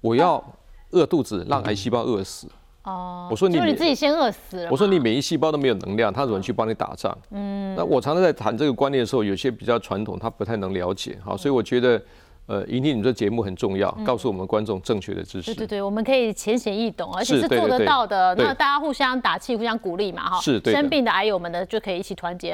[0.00, 0.42] 我要
[0.90, 2.48] 饿肚子，让癌细胞饿死。
[2.84, 4.68] 哦，我说你就你自己先饿死了。
[4.70, 7.16] 我说你免疫细胞都没有能量，他怎么去帮你打仗？
[7.30, 11.18] 嗯，那我常常在谈这个观念的时候，有些比较传统，他不太能了解。
[11.24, 12.00] 好，所以我觉得，
[12.46, 15.54] 呃，引领你这节目很重要，告诉我们观众正确的知识。
[15.54, 18.34] 对对对，我们可以浅显易懂，而且是做得到的。
[18.34, 20.40] 那大家互相打气、互相鼓励嘛，哈。
[20.40, 22.52] 是对的生病的癌友们呢，就可以一起团结